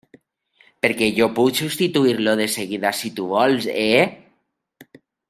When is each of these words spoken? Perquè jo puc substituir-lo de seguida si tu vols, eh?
Perquè 0.85 1.09
jo 1.17 1.27
puc 1.41 1.59
substituir-lo 1.61 2.35
de 2.41 2.49
seguida 2.57 2.93
si 3.01 3.15
tu 3.21 3.29
vols, 3.37 3.69
eh? 3.87 4.99